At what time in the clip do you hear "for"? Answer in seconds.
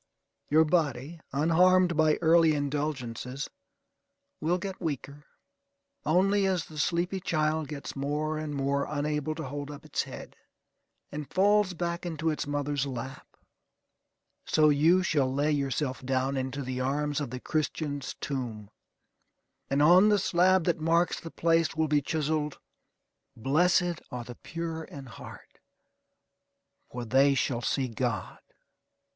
26.91-27.05